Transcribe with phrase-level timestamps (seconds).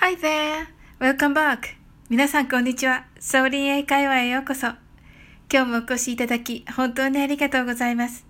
[0.00, 0.68] Hi there!
[1.00, 1.74] Welcome back!
[2.08, 3.06] 皆さんこんにちは。
[3.18, 4.68] ソーリン英会話へようこそ。
[5.52, 8.24] 今日もお越しいただき、本当にありがとうございます。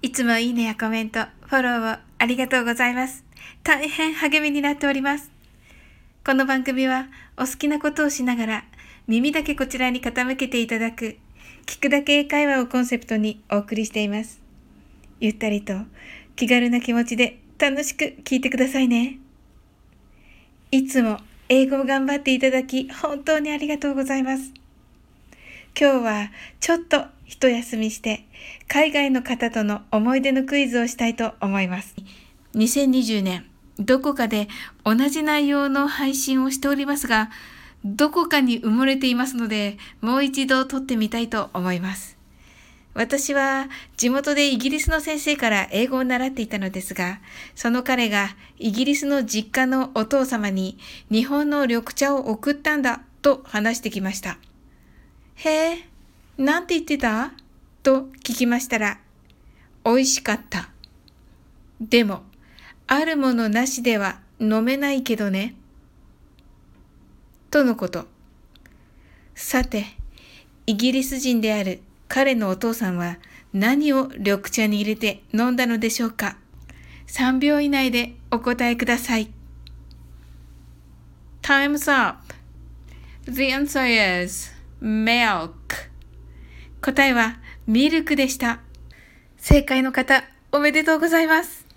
[0.00, 3.22] いつもいいねやコメント、フォローをありがとうございます。
[3.62, 5.30] 大変励みになっております。
[6.24, 8.64] この番組は、お好きなことをしながら、
[9.06, 11.18] 耳だけこちらに傾けていただく、
[11.66, 14.40] 聞くだけ英会話をコンセプトにお送りしています。
[15.20, 15.74] ゆったりと
[16.34, 19.18] 気軽な気持ちで楽しく聞いてくださいね。
[20.70, 24.52] いつも英語を頑張っていただき本当にありがとうございます。
[25.78, 28.26] 今日はちょっと一休みして
[28.68, 31.94] 海外の方との思い出のクイズをしたいと思います。
[32.54, 33.46] 2020年
[33.78, 34.48] どこかで
[34.84, 37.30] 同じ内容の配信をしておりますが
[37.84, 42.17] どこかに埋もれていますのでもう一度撮ってみたいと思います。
[42.98, 47.20] 私は地元でイギリスの先生から英語を習っていたのですが、
[47.54, 54.38] その彼がイギリスの実家のお父様に日本の緑茶を送ったんだと話してきました。
[55.36, 55.88] へえ、
[56.38, 57.34] なんて言ってた？
[57.84, 58.98] と聞きましたら、
[59.84, 60.70] 美味しかった。
[61.80, 62.24] でも、
[62.88, 65.54] あるものなしでは飲めないけどね。
[67.52, 68.06] とのこと。
[69.36, 69.84] さて、
[70.66, 71.80] イギリス人である
[72.18, 73.18] 彼のお父さんは
[73.52, 76.36] 何を緑茶に入れて飲んだのでしょうか
[77.06, 79.30] ?3 秒以内でお答えください。
[81.42, 82.34] Time's up.
[83.22, 84.50] The answer is
[84.82, 85.52] milk.
[86.80, 88.62] 答えはミルクでした。
[89.36, 91.68] 正解の方、おめでとうございます。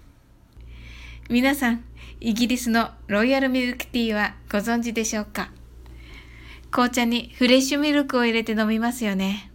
[1.30, 1.84] 皆さん、
[2.20, 5.52] イギリスのロイヤルミルクティーはご存知でしょうか？
[6.72, 9.51] 紅茶にフレッシュミルクを入れて飲みますよね。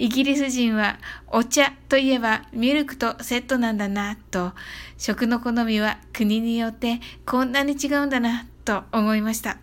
[0.00, 0.98] イギリス人は
[1.28, 4.52] お茶といえばミルクとセットなんだなと。
[4.96, 9.58] 食の好みは国によってこんなに違うんだなと思いました。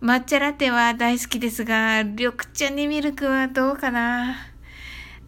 [0.00, 4.36] 抹茶ラテは大好きですが緑茶にミルクはどうかな？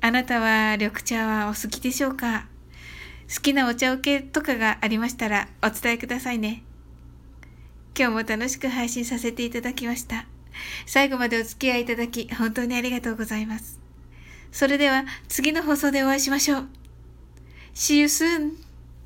[0.00, 2.46] あなたは緑茶はお好きでしょうか？
[3.34, 6.62] 好きなお茶受けとかがありましたらお伝えくださいね。
[7.98, 10.26] 今日も楽しく配信させていただきました。
[10.86, 13.80] 最後までお付き合いいただき、本当にありがとうございます。
[14.50, 16.68] それでは次の放送でお会いしましょう。
[17.74, 18.71] See you soon!